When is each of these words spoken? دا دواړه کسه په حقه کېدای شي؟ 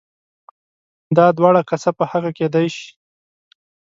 دا 1.17 1.25
دواړه 1.37 1.61
کسه 1.69 1.89
په 1.97 2.03
حقه 2.11 2.31
کېدای 2.39 2.67
شي؟ 2.75 2.87